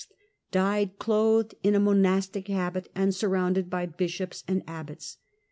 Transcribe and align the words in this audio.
died 0.51 0.97
clothed 0.97 1.53
in 1.61 1.75
a 1.75 1.79
monastic 1.79 2.47
habit 2.47 2.89
and 2.95 3.13
sur 3.13 3.29
rounded 3.29 3.69
by 3.69 3.85
bishops 3.85 4.43
and 4.47 4.63
abbots. 4.65 5.17